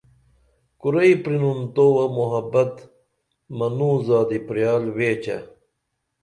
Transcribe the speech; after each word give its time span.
کُرئی 0.79 1.13
پرینُن 1.23 1.59
تووہ 1.73 2.05
محبت 2.19 2.73
منوں 3.57 3.95
زادی 4.07 4.39
پریال 4.47 4.83
ویچہ 4.95 5.37